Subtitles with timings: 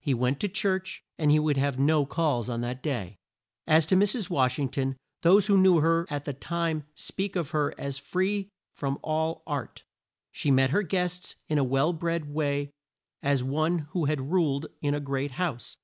[0.00, 3.18] He went to church and would have no calls on that day.
[3.66, 4.30] As to Mrs.
[4.30, 8.48] Wash ing ton, those who knew her at the time speak of her as free
[8.72, 9.84] from all art.
[10.32, 12.70] She met her guests in a well bred way
[13.22, 15.76] as one who had ruled in a great house.